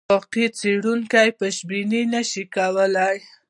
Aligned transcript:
واقعي 0.13 0.47
څېړونکی 0.57 1.29
پیشبیني 1.39 2.01
نه 2.13 2.21
شي 2.29 2.43
کولای. 2.55 3.17